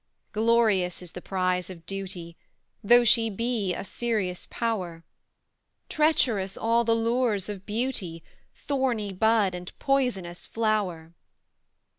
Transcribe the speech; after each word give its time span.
"Glorious 0.31 1.03
is 1.03 1.11
the 1.11 1.21
prize 1.21 1.69
of 1.69 1.85
Duty, 1.85 2.35
Though 2.83 3.03
she 3.03 3.29
be 3.29 3.75
'a 3.75 3.83
serious 3.83 4.47
power'; 4.49 5.03
Treacherous 5.89 6.57
all 6.57 6.83
the 6.83 6.95
lures 6.95 7.47
of 7.49 7.67
Beauty, 7.67 8.23
Thorny 8.55 9.13
bud 9.13 9.53
and 9.53 9.77
poisonous 9.77 10.47
flower! 10.47 11.13